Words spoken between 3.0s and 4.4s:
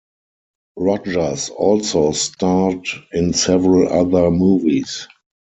in several other